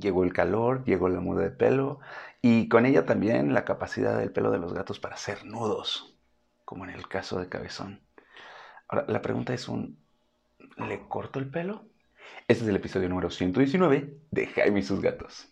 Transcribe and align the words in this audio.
llegó 0.00 0.24
el 0.24 0.32
calor, 0.32 0.84
llegó 0.84 1.08
la 1.08 1.20
muda 1.20 1.42
de 1.42 1.50
pelo 1.50 2.00
y 2.42 2.68
con 2.68 2.86
ella 2.86 3.06
también 3.06 3.54
la 3.54 3.64
capacidad 3.64 4.18
del 4.18 4.32
pelo 4.32 4.50
de 4.50 4.58
los 4.58 4.72
gatos 4.72 5.00
para 5.00 5.14
hacer 5.14 5.44
nudos, 5.44 6.16
como 6.64 6.84
en 6.84 6.90
el 6.90 7.08
caso 7.08 7.38
de 7.40 7.48
Cabezón. 7.48 8.02
Ahora, 8.88 9.06
la 9.08 9.22
pregunta 9.22 9.54
es 9.54 9.68
un, 9.68 9.98
¿le 10.76 11.08
corto 11.08 11.38
el 11.38 11.50
pelo? 11.50 11.84
Este 12.48 12.64
es 12.64 12.68
el 12.68 12.76
episodio 12.76 13.08
número 13.08 13.30
119 13.30 14.18
de 14.30 14.46
Jaime 14.46 14.80
y 14.80 14.82
sus 14.82 15.00
gatos. 15.00 15.48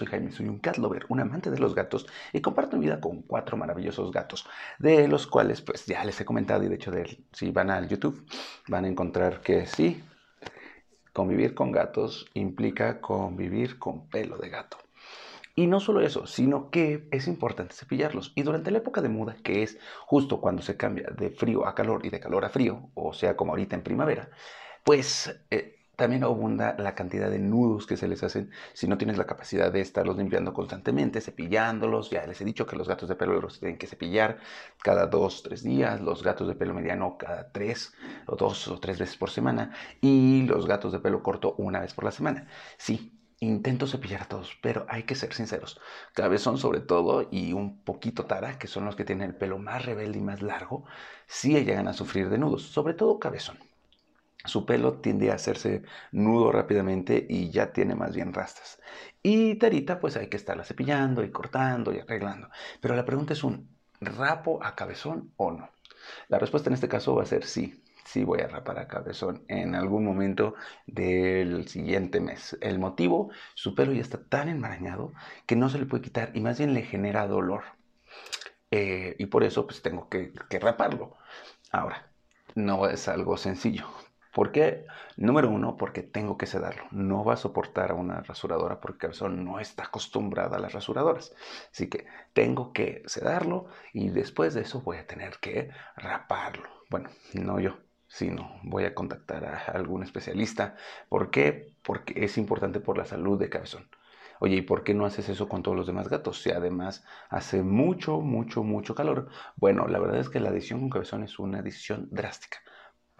Soy 0.00 0.08
Jaime, 0.08 0.32
soy 0.32 0.48
un 0.48 0.58
cat 0.58 0.78
lover, 0.78 1.04
un 1.08 1.20
amante 1.20 1.50
de 1.50 1.58
los 1.58 1.74
gatos 1.74 2.06
y 2.32 2.40
comparto 2.40 2.76
mi 2.76 2.86
vida 2.86 3.00
con 3.00 3.22
cuatro 3.22 3.56
maravillosos 3.56 4.10
gatos, 4.10 4.46
de 4.78 5.06
los 5.08 5.26
cuales 5.26 5.60
pues 5.60 5.84
ya 5.84 6.02
les 6.04 6.18
he 6.20 6.24
comentado 6.24 6.64
y 6.64 6.68
de 6.68 6.76
hecho 6.76 6.90
si 7.32 7.50
van 7.50 7.70
al 7.70 7.88
YouTube 7.88 8.24
van 8.68 8.86
a 8.86 8.88
encontrar 8.88 9.42
que 9.42 9.66
sí, 9.66 10.02
convivir 11.12 11.54
con 11.54 11.70
gatos 11.70 12.30
implica 12.32 13.00
convivir 13.00 13.78
con 13.78 14.08
pelo 14.08 14.38
de 14.38 14.48
gato. 14.48 14.78
Y 15.54 15.66
no 15.66 15.80
solo 15.80 16.00
eso, 16.00 16.26
sino 16.26 16.70
que 16.70 17.06
es 17.10 17.28
importante 17.28 17.74
cepillarlos. 17.74 18.32
Y 18.34 18.42
durante 18.42 18.70
la 18.70 18.78
época 18.78 19.02
de 19.02 19.10
muda, 19.10 19.36
que 19.42 19.62
es 19.62 19.78
justo 20.06 20.40
cuando 20.40 20.62
se 20.62 20.76
cambia 20.78 21.10
de 21.10 21.30
frío 21.30 21.66
a 21.66 21.74
calor 21.74 22.06
y 22.06 22.08
de 22.08 22.20
calor 22.20 22.46
a 22.46 22.48
frío, 22.48 22.88
o 22.94 23.12
sea, 23.12 23.36
como 23.36 23.52
ahorita 23.52 23.76
en 23.76 23.82
primavera, 23.82 24.30
pues 24.84 25.44
eh, 25.50 25.79
también 26.00 26.24
abunda 26.24 26.74
la 26.78 26.94
cantidad 26.94 27.30
de 27.30 27.38
nudos 27.38 27.86
que 27.86 27.98
se 27.98 28.08
les 28.08 28.22
hacen 28.22 28.50
si 28.72 28.88
no 28.88 28.96
tienes 28.96 29.18
la 29.18 29.26
capacidad 29.26 29.70
de 29.70 29.82
estarlos 29.82 30.16
limpiando 30.16 30.54
constantemente, 30.54 31.20
cepillándolos. 31.20 32.08
Ya 32.08 32.26
les 32.26 32.40
he 32.40 32.44
dicho 32.46 32.66
que 32.66 32.74
los 32.74 32.88
gatos 32.88 33.06
de 33.10 33.16
pelo 33.16 33.38
los 33.38 33.60
tienen 33.60 33.76
que 33.76 33.86
cepillar 33.86 34.38
cada 34.82 35.06
dos, 35.08 35.42
tres 35.42 35.62
días, 35.62 36.00
los 36.00 36.22
gatos 36.22 36.48
de 36.48 36.54
pelo 36.54 36.72
mediano 36.72 37.18
cada 37.18 37.52
tres 37.52 37.92
o 38.26 38.34
dos 38.34 38.66
o 38.68 38.80
tres 38.80 38.98
veces 38.98 39.18
por 39.18 39.28
semana 39.28 39.72
y 40.00 40.42
los 40.46 40.66
gatos 40.66 40.92
de 40.92 41.00
pelo 41.00 41.22
corto 41.22 41.54
una 41.58 41.80
vez 41.80 41.92
por 41.92 42.04
la 42.04 42.12
semana. 42.12 42.48
Sí, 42.78 43.12
intento 43.40 43.86
cepillar 43.86 44.22
a 44.22 44.28
todos, 44.28 44.56
pero 44.62 44.86
hay 44.88 45.02
que 45.02 45.14
ser 45.14 45.34
sinceros. 45.34 45.78
Cabezón 46.14 46.56
sobre 46.56 46.80
todo 46.80 47.28
y 47.30 47.52
un 47.52 47.84
poquito 47.84 48.24
Tara, 48.24 48.58
que 48.58 48.68
son 48.68 48.86
los 48.86 48.96
que 48.96 49.04
tienen 49.04 49.28
el 49.30 49.36
pelo 49.36 49.58
más 49.58 49.84
rebelde 49.84 50.18
y 50.18 50.22
más 50.22 50.40
largo, 50.40 50.86
sí 51.26 51.52
llegan 51.52 51.88
a 51.88 51.92
sufrir 51.92 52.30
de 52.30 52.38
nudos, 52.38 52.62
sobre 52.62 52.94
todo 52.94 53.18
Cabezón 53.18 53.69
su 54.44 54.64
pelo 54.66 55.00
tiende 55.00 55.30
a 55.30 55.34
hacerse 55.34 55.82
nudo 56.12 56.52
rápidamente 56.52 57.26
y 57.28 57.50
ya 57.50 57.72
tiene 57.72 57.94
más 57.94 58.14
bien 58.14 58.32
rastas. 58.32 58.80
Y 59.22 59.56
Tarita, 59.56 60.00
pues 60.00 60.16
hay 60.16 60.28
que 60.28 60.36
estarla 60.36 60.64
cepillando 60.64 61.22
y 61.24 61.30
cortando 61.30 61.92
y 61.92 62.00
arreglando. 62.00 62.48
Pero 62.80 62.94
la 62.96 63.04
pregunta 63.04 63.32
es 63.34 63.44
un 63.44 63.76
rapo 64.00 64.62
a 64.62 64.74
cabezón 64.74 65.32
o 65.36 65.52
no. 65.52 65.70
La 66.28 66.38
respuesta 66.38 66.70
en 66.70 66.74
este 66.74 66.88
caso 66.88 67.14
va 67.14 67.22
a 67.22 67.26
ser 67.26 67.44
sí. 67.44 67.82
Sí 68.04 68.24
voy 68.24 68.40
a 68.40 68.48
rapar 68.48 68.78
a 68.78 68.88
cabezón 68.88 69.44
en 69.48 69.74
algún 69.74 70.04
momento 70.04 70.54
del 70.86 71.68
siguiente 71.68 72.20
mes. 72.20 72.56
El 72.60 72.78
motivo, 72.78 73.30
su 73.54 73.74
pelo 73.74 73.92
ya 73.92 74.00
está 74.00 74.24
tan 74.24 74.48
enmarañado 74.48 75.12
que 75.46 75.54
no 75.56 75.68
se 75.68 75.78
le 75.78 75.86
puede 75.86 76.02
quitar 76.02 76.32
y 76.34 76.40
más 76.40 76.58
bien 76.58 76.74
le 76.74 76.82
genera 76.82 77.26
dolor. 77.28 77.62
Eh, 78.70 79.16
y 79.18 79.26
por 79.26 79.44
eso 79.44 79.66
pues 79.66 79.82
tengo 79.82 80.08
que, 80.08 80.32
que 80.48 80.58
raparlo. 80.58 81.16
Ahora, 81.72 82.12
no 82.54 82.88
es 82.88 83.08
algo 83.08 83.36
sencillo. 83.36 83.86
¿Por 84.32 84.52
qué? 84.52 84.86
Número 85.16 85.50
uno, 85.50 85.76
porque 85.76 86.02
tengo 86.02 86.38
que 86.38 86.46
sedarlo. 86.46 86.84
No 86.92 87.24
va 87.24 87.34
a 87.34 87.36
soportar 87.36 87.90
a 87.90 87.94
una 87.94 88.20
rasuradora 88.20 88.80
porque 88.80 88.98
Cabezón 88.98 89.44
no 89.44 89.58
está 89.58 89.84
acostumbrada 89.84 90.56
a 90.56 90.60
las 90.60 90.72
rasuradoras. 90.72 91.34
Así 91.72 91.88
que 91.88 92.06
tengo 92.32 92.72
que 92.72 93.02
sedarlo 93.06 93.66
y 93.92 94.10
después 94.10 94.54
de 94.54 94.62
eso 94.62 94.82
voy 94.82 94.98
a 94.98 95.06
tener 95.06 95.38
que 95.40 95.70
raparlo. 95.96 96.68
Bueno, 96.90 97.10
no 97.34 97.58
yo, 97.58 97.78
sino 98.06 98.60
voy 98.62 98.84
a 98.84 98.94
contactar 98.94 99.44
a 99.44 99.58
algún 99.72 100.04
especialista. 100.04 100.76
¿Por 101.08 101.30
qué? 101.30 101.74
Porque 101.82 102.24
es 102.24 102.38
importante 102.38 102.78
por 102.80 102.98
la 102.98 103.06
salud 103.06 103.38
de 103.38 103.48
Cabezón. 103.48 103.88
Oye, 104.38 104.56
¿y 104.56 104.62
por 104.62 104.84
qué 104.84 104.94
no 104.94 105.06
haces 105.06 105.28
eso 105.28 105.48
con 105.48 105.62
todos 105.62 105.76
los 105.76 105.86
demás 105.86 106.08
gatos? 106.08 106.40
Si 106.40 106.50
además 106.50 107.04
hace 107.28 107.62
mucho, 107.62 108.20
mucho, 108.20 108.62
mucho 108.62 108.94
calor. 108.94 109.28
Bueno, 109.56 109.86
la 109.88 109.98
verdad 109.98 110.18
es 110.20 110.30
que 110.30 110.40
la 110.40 110.48
adición 110.48 110.80
con 110.80 110.90
cabezón 110.90 111.24
es 111.24 111.38
una 111.38 111.60
decisión 111.62 112.08
drástica 112.10 112.58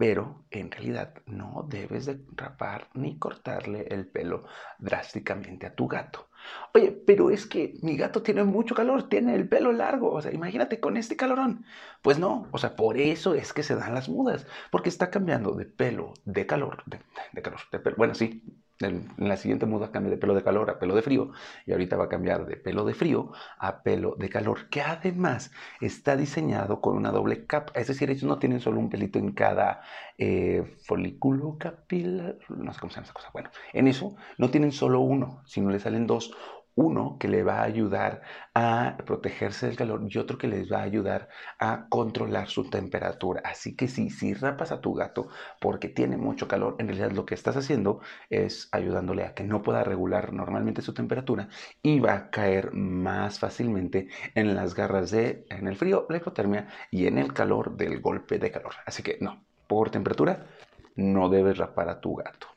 pero 0.01 0.45
en 0.49 0.71
realidad 0.71 1.13
no 1.27 1.67
debes 1.69 2.07
de 2.07 2.19
rapar 2.35 2.87
ni 2.95 3.19
cortarle 3.19 3.85
el 3.91 4.07
pelo 4.07 4.45
drásticamente 4.79 5.67
a 5.67 5.75
tu 5.75 5.87
gato. 5.87 6.27
Oye, 6.73 6.91
pero 6.91 7.29
es 7.29 7.45
que 7.45 7.75
mi 7.83 7.95
gato 7.97 8.23
tiene 8.23 8.43
mucho 8.43 8.73
calor, 8.73 9.07
tiene 9.09 9.35
el 9.35 9.47
pelo 9.47 9.71
largo, 9.71 10.11
o 10.11 10.19
sea, 10.19 10.33
imagínate 10.33 10.79
con 10.79 10.97
este 10.97 11.15
calorón. 11.15 11.65
Pues 12.01 12.17
no, 12.17 12.47
o 12.49 12.57
sea, 12.57 12.75
por 12.75 12.97
eso 12.97 13.35
es 13.35 13.53
que 13.53 13.61
se 13.61 13.75
dan 13.75 13.93
las 13.93 14.09
mudas, 14.09 14.47
porque 14.71 14.89
está 14.89 15.11
cambiando 15.11 15.51
de 15.53 15.67
pelo, 15.67 16.15
de 16.25 16.47
calor, 16.47 16.81
de, 16.87 17.41
calor, 17.43 17.59
de 17.71 17.77
pelo, 17.77 17.95
bueno, 17.95 18.15
sí, 18.15 18.43
en 18.81 19.09
la 19.17 19.37
siguiente 19.37 19.65
muda 19.65 19.91
cambia 19.91 20.11
de 20.11 20.17
pelo 20.17 20.33
de 20.33 20.43
calor 20.43 20.69
a 20.69 20.79
pelo 20.79 20.95
de 20.95 21.01
frío 21.01 21.31
y 21.65 21.71
ahorita 21.71 21.97
va 21.97 22.05
a 22.05 22.09
cambiar 22.09 22.45
de 22.45 22.57
pelo 22.57 22.85
de 22.85 22.93
frío 22.93 23.31
a 23.57 23.83
pelo 23.83 24.15
de 24.17 24.29
calor, 24.29 24.69
que 24.69 24.81
además 24.81 25.51
está 25.79 26.15
diseñado 26.15 26.81
con 26.81 26.95
una 26.95 27.11
doble 27.11 27.45
capa. 27.45 27.73
Es 27.75 27.87
decir, 27.87 28.09
ellos 28.09 28.23
no 28.23 28.39
tienen 28.39 28.59
solo 28.59 28.79
un 28.79 28.89
pelito 28.89 29.19
en 29.19 29.31
cada 29.31 29.81
eh, 30.17 30.77
folículo 30.85 31.57
capilar, 31.57 32.37
no 32.49 32.73
sé 32.73 32.79
cómo 32.79 32.91
se 32.91 32.95
llama 32.95 33.05
esa 33.05 33.13
cosa. 33.13 33.29
Bueno, 33.33 33.49
en 33.73 33.87
eso 33.87 34.15
no 34.37 34.49
tienen 34.49 34.71
solo 34.71 34.99
uno, 34.99 35.41
sino 35.45 35.69
le 35.69 35.79
salen 35.79 36.07
dos 36.07 36.31
uno 36.75 37.17
que 37.19 37.27
le 37.27 37.43
va 37.43 37.59
a 37.59 37.63
ayudar 37.63 38.21
a 38.53 38.97
protegerse 39.05 39.67
del 39.67 39.75
calor 39.75 40.01
y 40.07 40.17
otro 40.17 40.37
que 40.37 40.47
les 40.47 40.71
va 40.71 40.79
a 40.79 40.83
ayudar 40.83 41.29
a 41.59 41.87
controlar 41.89 42.47
su 42.49 42.69
temperatura. 42.69 43.41
Así 43.45 43.75
que 43.75 43.87
si, 43.87 44.09
si 44.09 44.33
rapas 44.33 44.71
a 44.71 44.81
tu 44.81 44.93
gato 44.93 45.29
porque 45.59 45.89
tiene 45.89 46.17
mucho 46.17 46.47
calor, 46.47 46.75
en 46.79 46.87
realidad 46.87 47.11
lo 47.11 47.25
que 47.25 47.35
estás 47.35 47.57
haciendo 47.57 48.01
es 48.29 48.69
ayudándole 48.71 49.23
a 49.25 49.33
que 49.33 49.43
no 49.43 49.61
pueda 49.61 49.83
regular 49.83 50.33
normalmente 50.33 50.81
su 50.81 50.93
temperatura 50.93 51.49
y 51.81 51.99
va 51.99 52.13
a 52.13 52.29
caer 52.29 52.73
más 52.73 53.39
fácilmente 53.39 54.07
en 54.35 54.55
las 54.55 54.75
garras 54.75 55.11
de, 55.11 55.45
en 55.49 55.67
el 55.67 55.75
frío, 55.75 56.05
la 56.09 56.17
hipotermia 56.17 56.67
y 56.91 57.07
en 57.07 57.17
el 57.17 57.33
calor 57.33 57.75
del 57.77 58.01
golpe 58.01 58.39
de 58.39 58.51
calor. 58.51 58.73
Así 58.85 59.03
que 59.03 59.17
no, 59.21 59.45
por 59.67 59.89
temperatura 59.89 60.47
no 60.95 61.29
debes 61.29 61.57
rapar 61.57 61.89
a 61.89 61.99
tu 62.01 62.15
gato. 62.15 62.47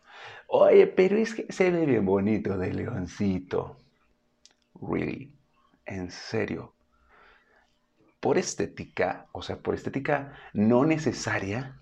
Oye, 0.48 0.86
pero 0.86 1.16
es 1.16 1.34
que 1.34 1.52
se 1.52 1.70
ve 1.70 1.86
bien 1.86 2.04
bonito 2.04 2.56
de 2.58 2.72
leoncito 2.72 3.83
really, 4.88 5.32
en 5.86 6.10
serio. 6.10 6.74
Por 8.20 8.38
estética, 8.38 9.26
o 9.32 9.42
sea, 9.42 9.58
por 9.58 9.74
estética 9.74 10.32
no 10.54 10.84
necesaria, 10.84 11.78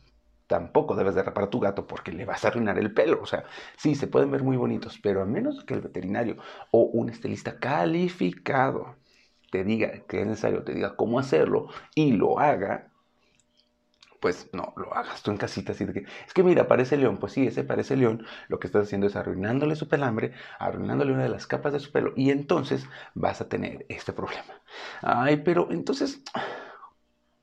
tampoco 0.46 0.94
debes 0.96 1.14
de 1.14 1.22
rapar 1.22 1.44
a 1.44 1.50
tu 1.50 1.60
gato 1.60 1.86
porque 1.86 2.12
le 2.12 2.24
vas 2.24 2.44
a 2.44 2.48
arruinar 2.48 2.78
el 2.78 2.92
pelo. 2.92 3.22
O 3.22 3.26
sea, 3.26 3.44
sí, 3.76 3.94
se 3.94 4.06
pueden 4.06 4.30
ver 4.30 4.42
muy 4.42 4.56
bonitos, 4.56 4.98
pero 5.02 5.22
a 5.22 5.26
menos 5.26 5.64
que 5.64 5.74
el 5.74 5.80
veterinario 5.80 6.36
o 6.70 6.82
un 6.82 7.08
estilista 7.08 7.58
calificado 7.58 8.96
te 9.50 9.64
diga 9.64 10.04
que 10.08 10.20
es 10.20 10.26
necesario, 10.26 10.64
te 10.64 10.74
diga 10.74 10.96
cómo 10.96 11.18
hacerlo 11.18 11.68
y 11.94 12.12
lo 12.12 12.38
haga, 12.38 12.91
pues 14.22 14.48
no 14.52 14.72
lo 14.76 14.94
hagas 14.94 15.22
tú 15.22 15.32
en 15.32 15.36
casita 15.36 15.72
así 15.72 15.84
de 15.84 15.92
que, 15.92 16.06
es 16.26 16.32
que 16.32 16.44
mira, 16.44 16.68
parece 16.68 16.96
león, 16.96 17.18
pues 17.18 17.32
sí, 17.32 17.46
ese 17.48 17.64
parece 17.64 17.96
león, 17.96 18.24
lo 18.48 18.60
que 18.60 18.68
estás 18.68 18.84
haciendo 18.86 19.08
es 19.08 19.16
arruinándole 19.16 19.74
su 19.76 19.88
pelambre, 19.88 20.32
arruinándole 20.60 21.12
una 21.12 21.24
de 21.24 21.28
las 21.28 21.48
capas 21.48 21.72
de 21.72 21.80
su 21.80 21.90
pelo 21.90 22.12
y 22.16 22.30
entonces 22.30 22.86
vas 23.14 23.40
a 23.40 23.48
tener 23.48 23.84
este 23.88 24.12
problema. 24.12 24.62
Ay, 25.02 25.38
pero 25.38 25.72
entonces, 25.72 26.22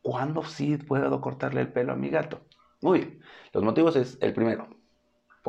¿cuándo 0.02 0.44
sí 0.44 0.78
puedo 0.78 1.22
cortarle 1.22 1.62
el 1.62 1.72
pelo 1.72 1.94
a 1.94 1.96
mi 1.96 2.10
gato? 2.10 2.46
Muy 2.82 3.00
bien, 3.00 3.22
los 3.54 3.64
motivos 3.64 3.96
es 3.98 4.18
el 4.22 4.34
primero, 4.34 4.70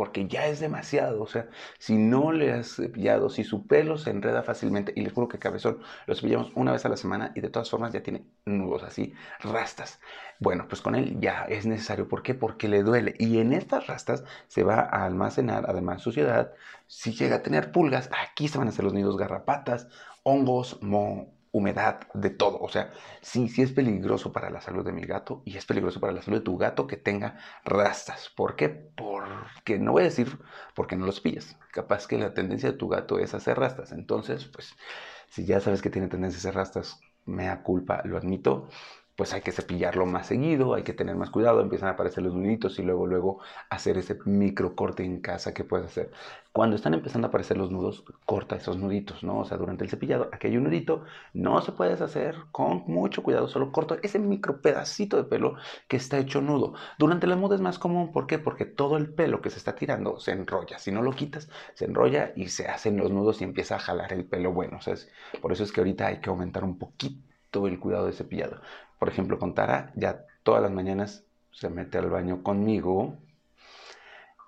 porque 0.01 0.27
ya 0.29 0.47
es 0.47 0.61
demasiado. 0.61 1.21
O 1.21 1.27
sea, 1.27 1.51
si 1.79 1.95
no 1.95 2.33
le 2.33 2.55
has 2.55 2.77
cepillado, 2.77 3.29
si 3.29 3.45
su 3.45 3.67
pelo 3.67 3.99
se 3.99 4.09
enreda 4.09 4.43
fácilmente, 4.43 4.95
y 4.97 5.03
les 5.03 5.13
juro 5.13 5.29
que 5.29 5.39
cabezón 5.39 5.83
lo 6.07 6.15
cepillamos 6.15 6.53
una 6.55 6.73
vez 6.73 6.87
a 6.87 6.89
la 6.89 6.97
semana 6.97 7.33
y 7.35 7.43
de 7.43 7.51
todas 7.51 7.69
formas 7.69 7.93
ya 7.93 8.03
tiene 8.03 8.25
nudos 8.47 8.83
así, 8.83 9.13
rastas. 9.41 10.01
Bueno, 10.39 10.65
pues 10.71 10.81
con 10.81 10.95
él 10.95 11.21
ya 11.21 11.45
es 11.51 11.67
necesario. 11.67 12.09
¿Por 12.09 12.23
qué? 12.23 12.35
Porque 12.35 12.67
le 12.67 12.83
duele. 12.83 13.15
Y 13.19 13.41
en 13.41 13.53
estas 13.53 13.89
rastas 13.89 14.25
se 14.49 14.63
va 14.63 14.81
a 14.81 15.05
almacenar 15.05 15.67
además 15.69 16.01
suciedad. 16.01 16.55
Si 16.87 17.13
llega 17.13 17.37
a 17.37 17.43
tener 17.43 17.71
pulgas, 17.71 18.09
aquí 18.27 18.49
se 18.49 18.57
van 18.57 18.69
a 18.69 18.71
hacer 18.71 18.87
los 18.87 18.95
nidos 18.95 19.19
garrapatas, 19.19 19.87
hongos, 20.23 20.83
mo 20.83 21.40
humedad, 21.53 22.01
de 22.15 22.31
todo. 22.31 22.59
O 22.61 22.69
sea, 22.69 22.93
sí, 23.21 23.49
sí 23.49 23.63
es 23.63 23.73
peligroso 23.73 24.33
para 24.33 24.51
la 24.51 24.61
salud 24.61 24.85
de 24.85 24.93
mi 24.93 25.03
gato 25.03 25.43
y 25.45 25.57
es 25.57 25.67
peligroso 25.67 26.01
para 26.01 26.13
la 26.13 26.23
salud 26.23 26.39
de 26.39 26.45
tu 26.45 26.57
gato 26.57 26.87
que 26.87 26.97
tenga 26.97 27.39
rastas. 27.65 28.31
¿Por 28.37 28.57
qué? 28.57 28.69
Porque 28.69 29.79
no 29.79 29.93
voy 29.93 30.03
a 30.03 30.05
decir 30.07 30.39
porque 30.75 30.97
no 30.97 31.07
los 31.07 31.21
pillas. 31.21 31.57
Capaz 31.73 32.07
que 32.07 32.19
la 32.19 32.35
tendencia 32.35 32.71
de 32.73 32.79
tu 32.79 32.89
gato 32.89 33.19
es 33.19 33.35
hacer 33.35 33.59
rastas. 33.59 33.93
Entonces, 33.93 34.47
pues, 34.47 34.77
si 35.29 35.45
ya 35.45 35.61
sabes 35.61 35.83
que 35.83 35.91
tiene 35.91 36.09
tendencia 36.09 36.39
a 36.39 36.41
hacer 36.41 36.55
rastas, 36.55 37.01
mea 37.27 37.63
culpa, 37.63 38.03
lo 38.05 38.17
admito. 38.17 38.69
Pues 39.21 39.35
hay 39.35 39.43
que 39.43 39.53
cepillarlo 39.53 40.07
más 40.07 40.29
seguido, 40.29 40.73
hay 40.73 40.83
que 40.83 40.95
tener 40.95 41.15
más 41.15 41.29
cuidado, 41.29 41.61
empiezan 41.61 41.89
a 41.89 41.93
aparecer 41.93 42.25
los 42.25 42.35
nuditos 42.35 42.79
y 42.79 42.83
luego, 42.83 43.07
luego 43.07 43.41
hacer 43.69 43.99
ese 43.99 44.19
micro 44.25 44.75
corte 44.75 45.05
en 45.05 45.21
casa 45.21 45.53
que 45.53 45.63
puedes 45.63 45.89
hacer. 45.89 46.11
Cuando 46.55 46.75
están 46.75 46.95
empezando 46.95 47.27
a 47.27 47.29
aparecer 47.29 47.59
los 47.59 47.71
nudos, 47.71 48.03
corta 48.25 48.57
esos 48.57 48.79
nuditos, 48.79 49.23
¿no? 49.23 49.41
O 49.41 49.45
sea, 49.45 49.59
durante 49.59 49.85
el 49.85 49.91
cepillado, 49.91 50.31
aquí 50.33 50.47
hay 50.47 50.57
un 50.57 50.65
nudito, 50.65 51.05
no 51.35 51.61
se 51.61 51.73
puede 51.73 51.93
hacer 51.93 52.35
con 52.51 52.85
mucho 52.87 53.23
cuidado, 53.23 53.47
solo 53.47 53.73
corto 53.73 53.99
ese 54.03 54.19
micro 54.19 54.63
pedacito 54.63 55.19
de 55.19 55.25
pelo 55.25 55.57
que 55.87 55.99
está 55.99 56.17
hecho 56.17 56.41
nudo. 56.41 56.73
Durante 56.99 57.27
la 57.27 57.37
muda 57.37 57.57
es 57.57 57.61
más 57.61 57.79
común, 57.79 58.13
¿por 58.13 58.27
qué? 58.27 58.39
Porque 58.39 58.65
todo 58.65 58.97
el 58.97 59.13
pelo 59.13 59.43
que 59.43 59.51
se 59.51 59.59
está 59.59 59.75
tirando 59.75 60.19
se 60.19 60.33
enrolla. 60.33 60.79
Si 60.79 60.93
no 60.93 61.03
lo 61.03 61.13
quitas, 61.13 61.51
se 61.75 61.85
enrolla 61.85 62.33
y 62.37 62.49
se 62.49 62.69
hacen 62.69 62.97
los 62.97 63.11
nudos 63.11 63.43
y 63.43 63.45
empieza 63.45 63.77
a 63.77 63.81
jalar 63.81 64.15
el 64.15 64.25
pelo 64.25 64.55
bueno. 64.55 64.79
O 64.79 64.81
sea, 64.81 64.95
por 65.43 65.53
eso 65.53 65.63
es 65.63 65.73
que 65.73 65.81
ahorita 65.83 66.07
hay 66.07 66.21
que 66.23 66.31
aumentar 66.31 66.65
un 66.65 66.79
poquito 66.79 67.67
el 67.67 67.79
cuidado 67.79 68.07
de 68.07 68.13
cepillado. 68.13 68.63
Por 69.01 69.09
ejemplo, 69.09 69.39
con 69.39 69.55
Tara, 69.55 69.93
ya 69.97 70.27
todas 70.43 70.61
las 70.63 70.71
mañanas 70.71 71.25
se 71.51 71.71
mete 71.71 71.97
al 71.97 72.11
baño 72.11 72.43
conmigo 72.43 73.17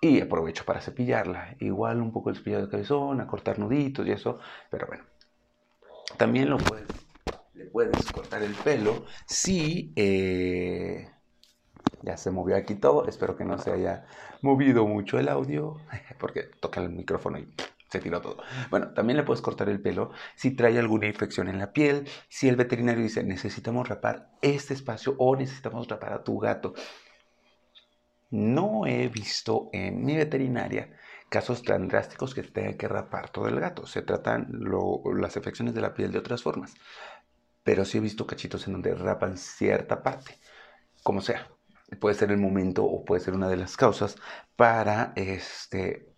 y 0.02 0.20
aprovecho 0.20 0.66
para 0.66 0.82
cepillarla. 0.82 1.56
Igual 1.58 2.02
un 2.02 2.12
poco 2.12 2.28
el 2.28 2.36
cepillado 2.36 2.66
de 2.66 2.70
cabezón, 2.70 3.22
a 3.22 3.26
cortar 3.26 3.58
nuditos 3.58 4.06
y 4.06 4.12
eso, 4.12 4.38
pero 4.70 4.86
bueno. 4.86 5.04
También 6.18 6.50
lo 6.50 6.58
puedes, 6.58 6.86
le 7.54 7.64
puedes 7.64 8.12
cortar 8.12 8.42
el 8.42 8.54
pelo 8.54 9.06
si... 9.26 9.94
Eh, 9.96 11.10
ya 12.02 12.16
se 12.16 12.30
movió 12.30 12.56
aquí 12.56 12.74
todo, 12.74 13.06
espero 13.06 13.36
que 13.36 13.44
no 13.44 13.58
se 13.58 13.70
haya 13.70 14.04
movido 14.42 14.86
mucho 14.86 15.18
el 15.18 15.28
audio, 15.28 15.80
porque 16.18 16.42
toca 16.42 16.82
el 16.82 16.90
micrófono 16.90 17.38
y 17.38 17.48
se 17.92 18.00
tiró 18.00 18.22
todo. 18.22 18.38
Bueno, 18.70 18.94
también 18.94 19.18
le 19.18 19.22
puedes 19.22 19.42
cortar 19.42 19.68
el 19.68 19.80
pelo 19.80 20.12
si 20.34 20.52
trae 20.52 20.78
alguna 20.78 21.06
infección 21.06 21.48
en 21.48 21.58
la 21.58 21.72
piel, 21.72 22.08
si 22.28 22.48
el 22.48 22.56
veterinario 22.56 23.02
dice 23.02 23.22
necesitamos 23.22 23.88
rapar 23.88 24.30
este 24.40 24.72
espacio 24.72 25.14
o 25.18 25.36
necesitamos 25.36 25.86
rapar 25.88 26.14
a 26.14 26.24
tu 26.24 26.38
gato. 26.38 26.72
No 28.30 28.86
he 28.86 29.08
visto 29.08 29.68
en 29.74 30.04
mi 30.04 30.16
veterinaria 30.16 30.90
casos 31.28 31.62
tan 31.62 31.86
drásticos 31.86 32.34
que 32.34 32.42
tenga 32.42 32.78
que 32.78 32.88
rapar 32.88 33.28
todo 33.28 33.46
el 33.46 33.60
gato. 33.60 33.86
Se 33.86 34.00
tratan 34.00 34.48
las 35.16 35.36
infecciones 35.36 35.74
de 35.74 35.82
la 35.82 35.92
piel 35.92 36.12
de 36.12 36.18
otras 36.18 36.42
formas. 36.42 36.74
Pero 37.62 37.84
sí 37.84 37.98
he 37.98 38.00
visto 38.00 38.26
cachitos 38.26 38.66
en 38.66 38.72
donde 38.72 38.94
rapan 38.94 39.36
cierta 39.36 40.02
parte. 40.02 40.38
Como 41.02 41.20
sea, 41.20 41.50
puede 42.00 42.14
ser 42.14 42.30
el 42.30 42.38
momento 42.38 42.84
o 42.84 43.04
puede 43.04 43.20
ser 43.20 43.34
una 43.34 43.48
de 43.48 43.56
las 43.56 43.76
causas 43.76 44.16
para 44.56 45.12
este, 45.16 46.11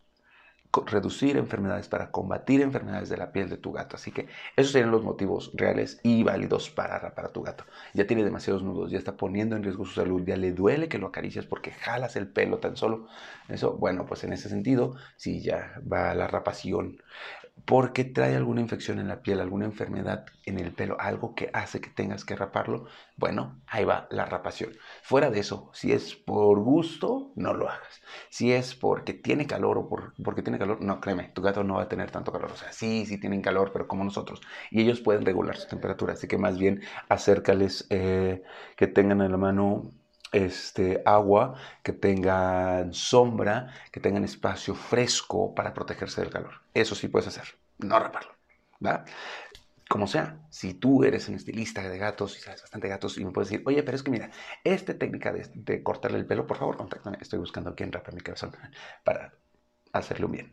reducir 0.87 1.37
enfermedades, 1.37 1.89
para 1.89 2.11
combatir 2.11 2.61
enfermedades 2.61 3.09
de 3.09 3.17
la 3.17 3.33
piel 3.33 3.49
de 3.49 3.57
tu 3.57 3.73
gato. 3.73 3.97
Así 3.97 4.11
que 4.11 4.29
esos 4.57 4.73
serían 4.73 4.91
los 4.91 5.05
motivos 5.05 5.51
reales 5.55 6.01
y 6.03 6.23
válidos 6.23 6.71
para, 6.71 7.15
para 7.15 7.33
tu 7.33 7.43
gato. 7.43 7.65
Ya 7.93 8.07
tiene 8.07 8.25
demasiados 8.25 8.63
nudos, 8.63 8.91
ya 8.91 8.99
está 8.99 9.17
poniendo 9.17 9.57
en 9.57 9.63
riesgo 9.63 9.85
su 9.85 9.95
salud, 9.95 10.23
ya 10.25 10.37
le 10.37 10.53
duele 10.53 10.89
que 10.89 10.99
lo 10.99 11.09
acaricias 11.09 11.47
porque 11.47 11.71
jalas 11.73 12.17
el 12.17 12.29
pelo 12.29 12.59
tan 12.59 12.77
solo. 12.77 13.07
Eso, 13.49 13.77
bueno, 13.77 14.07
pues 14.07 14.25
en 14.25 14.33
ese 14.33 14.49
sentido, 14.49 14.97
sí, 15.17 15.41
ya 15.43 15.81
va 15.91 16.15
la 16.15 16.27
rapación 16.27 16.99
porque 17.65 18.05
trae 18.05 18.37
alguna 18.37 18.61
infección 18.61 18.99
en 18.99 19.09
la 19.09 19.23
piel, 19.23 19.41
alguna 19.41 19.65
enfermedad 19.65 20.27
en 20.45 20.59
el 20.59 20.73
pelo, 20.73 21.01
algo 21.01 21.35
que 21.35 21.51
hace 21.55 21.81
que 21.81 21.89
tengas 21.89 22.25
que 22.25 22.37
raparlo, 22.37 22.87
bueno, 23.17 23.63
ahí 23.67 23.85
va 23.85 24.07
la 24.11 24.27
rapación. 24.27 24.73
Fuera 25.03 25.31
de 25.31 25.41
eso, 25.41 25.71
si 25.73 25.93
es 25.93 26.15
por 26.15 26.61
gusto, 26.61 27.33
no 27.37 27.55
lo 27.55 27.69
hagas. 27.69 28.03
Si 28.29 28.53
es 28.53 28.75
porque 28.75 29.15
tiene 29.15 29.47
calor 29.47 29.79
o 29.79 29.89
por, 29.89 30.13
porque 30.23 30.43
tiene 30.43 30.59
calor, 30.59 30.64
no, 30.67 31.01
créeme, 31.01 31.31
tu 31.35 31.43
gato 31.43 31.65
no 31.65 31.75
va 31.75 31.83
a 31.83 31.89
tener 31.89 32.11
tanto 32.11 32.33
calor. 32.33 32.51
O 32.53 32.57
sea, 32.57 32.73
sí, 32.73 33.07
sí 33.07 33.19
tienen 33.19 33.43
calor, 33.43 33.71
pero 33.73 33.87
como 33.89 34.05
nosotros. 34.05 34.41
Y 34.71 34.81
ellos 34.83 35.01
pueden 35.01 35.25
regular 35.25 35.57
su 35.57 35.69
temperatura, 35.69 36.15
así 36.15 36.29
que 36.29 36.39
más 36.39 36.59
bien 36.59 36.83
acércales 37.09 37.87
eh, 37.91 38.43
que 38.77 38.87
tengan 38.87 39.21
en 39.23 39.33
la 39.33 39.39
mano 39.39 39.91
este, 40.33 41.03
agua, 41.05 41.55
que 41.83 41.93
tengan 41.93 42.93
sombra, 42.93 43.73
que 43.93 44.01
tengan 44.01 44.25
espacio 44.25 44.75
fresco 44.75 45.55
para 45.55 45.73
protegerse 45.75 46.21
del 46.21 46.31
calor. 46.31 46.63
Eso 46.75 46.95
sí 46.95 47.09
puedes 47.09 47.29
hacer, 47.29 47.45
no 47.79 47.99
raparlo. 47.99 48.33
¿va? 48.85 49.05
Como 49.89 50.07
sea, 50.07 50.41
si 50.51 50.75
tú 50.75 51.05
eres 51.05 51.29
un 51.29 51.35
estilista 51.37 51.89
de 51.89 51.99
gatos 51.99 52.37
y 52.39 52.41
sabes 52.41 52.63
bastante 52.63 52.89
gatos 52.89 53.19
y 53.19 53.25
me 53.25 53.33
puedes 53.33 53.51
decir, 53.51 53.65
oye, 53.67 53.83
pero 53.83 53.97
es 53.97 54.03
que 54.03 54.11
mira, 54.11 54.31
esta 54.65 54.97
técnica 54.99 55.33
de, 55.33 55.83
cortarle 55.83 56.19
el 56.19 56.27
pelo, 56.27 56.47
por 56.47 56.57
favor, 56.57 56.77
contáctame. 56.77 57.19
Estoy 57.21 57.39
buscando 57.39 57.71
a 57.71 57.75
quien 57.75 57.93
rapa 57.93 58.11
mi 58.13 58.21
cabezón 58.21 58.53
para 59.05 59.35
hacerlo 59.99 60.29
bien. 60.29 60.53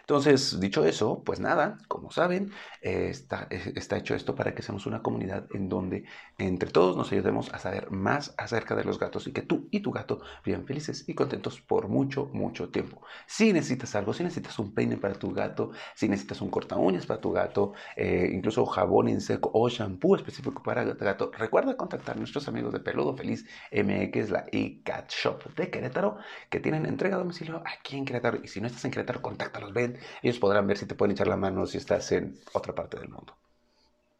Entonces, 0.00 0.60
dicho 0.60 0.84
eso, 0.84 1.22
pues 1.24 1.40
nada, 1.40 1.78
como 1.88 2.10
saben, 2.10 2.52
eh, 2.80 3.08
está, 3.10 3.46
eh, 3.50 3.72
está, 3.76 3.96
hecho 3.96 4.14
esto 4.14 4.34
para 4.34 4.54
que 4.54 4.62
seamos 4.62 4.86
una 4.86 5.02
comunidad 5.02 5.46
en 5.52 5.68
donde 5.68 6.04
entre 6.38 6.70
todos 6.70 6.96
nos 6.96 7.12
ayudemos 7.12 7.52
a 7.52 7.58
saber 7.58 7.90
más 7.90 8.34
acerca 8.38 8.74
de 8.74 8.84
los 8.84 8.98
gatos 8.98 9.26
y 9.26 9.32
que 9.32 9.42
tú 9.42 9.68
y 9.70 9.80
tu 9.80 9.90
gato 9.90 10.20
vivan 10.44 10.66
felices 10.66 11.04
y 11.08 11.14
contentos 11.14 11.60
por 11.60 11.88
mucho, 11.88 12.30
mucho 12.32 12.70
tiempo. 12.70 13.02
Si 13.26 13.52
necesitas 13.52 13.94
algo, 13.94 14.12
si 14.12 14.22
necesitas 14.22 14.58
un 14.58 14.74
peine 14.74 14.96
para 14.96 15.14
tu 15.14 15.32
gato, 15.32 15.72
si 15.94 16.08
necesitas 16.08 16.40
un 16.40 16.50
corta 16.50 16.76
uñas 16.76 17.06
para 17.06 17.20
tu 17.20 17.32
gato, 17.32 17.72
eh, 17.96 18.30
incluso 18.32 18.64
jabón 18.66 19.08
en 19.08 19.20
seco 19.20 19.50
o 19.52 19.68
shampoo 19.68 20.16
específico 20.16 20.62
para 20.62 20.84
gato, 20.84 21.30
recuerda 21.36 21.76
contactar 21.76 22.16
a 22.16 22.18
nuestros 22.18 22.48
amigos 22.48 22.72
de 22.72 22.80
Peludo 22.80 23.16
Feliz 23.16 23.46
MX, 23.72 24.30
la 24.30 24.46
eCat 24.50 25.10
Shop 25.10 25.54
de 25.54 25.70
Querétaro, 25.70 26.16
que 26.48 26.60
tienen 26.60 26.86
entrega 26.86 27.16
a 27.16 27.18
domicilio 27.18 27.62
aquí 27.66 27.96
en 27.96 28.04
Querétaro. 28.04 28.38
Y 28.42 28.48
si 28.48 28.60
no 28.60 28.66
estás 28.66 28.84
en 28.84 28.90
Querétaro, 28.90 29.20
contáctalos, 29.32 29.72
ven, 29.72 29.98
ellos 30.22 30.38
podrán 30.38 30.66
ver 30.66 30.76
si 30.76 30.86
te 30.86 30.94
pueden 30.94 31.12
echar 31.12 31.26
la 31.26 31.36
mano 31.36 31.66
si 31.66 31.78
estás 31.78 32.12
en 32.12 32.38
otra 32.52 32.74
parte 32.74 32.98
del 32.98 33.08
mundo. 33.08 33.34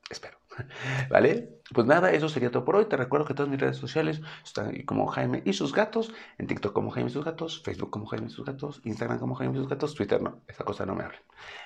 Espero. 0.09 0.39
¿Vale? 1.11 1.61
Pues 1.75 1.87
nada, 1.87 2.13
eso 2.13 2.29
sería 2.29 2.51
todo 2.51 2.65
por 2.65 2.77
hoy. 2.77 2.87
Te 2.87 2.97
recuerdo 2.97 3.27
que 3.27 3.35
todas 3.35 3.51
mis 3.51 3.61
redes 3.61 3.77
sociales 3.77 4.21
están 4.45 4.83
como 4.83 5.07
Jaime 5.07 5.43
y 5.45 5.53
sus 5.53 5.73
gatos, 5.73 6.13
en 6.39 6.47
TikTok 6.47 6.73
como 6.73 6.91
Jaime 6.91 7.11
y 7.11 7.13
sus 7.13 7.25
gatos, 7.25 7.63
Facebook 7.63 7.91
como 7.91 8.07
Jaime 8.07 8.27
y 8.27 8.31
sus 8.31 8.45
gatos, 8.45 8.81
Instagram 8.85 9.19
como 9.19 9.35
Jaime 9.35 9.55
y 9.55 9.61
sus 9.61 9.69
gatos, 9.69 9.95
Twitter 9.95 10.21
no, 10.21 10.41
esa 10.49 10.65
cosa 10.65 10.85
no 10.85 10.95
me 10.95 11.05
habla. 11.05 11.19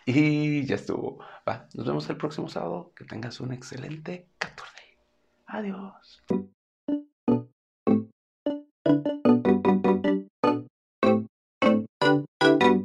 Y 0.04 0.64
ya 0.66 0.76
estuvo. 0.76 1.18
Va, 1.48 1.68
nos 1.74 1.86
vemos 1.86 2.08
el 2.10 2.16
próximo 2.16 2.48
sábado. 2.48 2.92
Que 2.94 3.04
tengas 3.04 3.40
un 3.40 3.52
excelente 3.52 4.28
14. 4.38 4.72
Adiós. 5.46 6.22